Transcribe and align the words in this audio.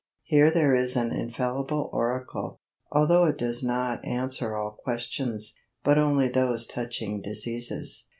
Here 0.23 0.49
there 0.49 0.73
is 0.73 0.95
an 0.95 1.11
infallible 1.11 1.91
oracle, 1.93 2.59
although 2.91 3.27
it 3.27 3.37
does 3.37 3.61
not 3.61 4.03
answer 4.03 4.55
all 4.55 4.71
questions, 4.83 5.55
but 5.83 5.99
only 5.99 6.27
those 6.27 6.65
touching 6.65 7.21
diseases. 7.21 8.07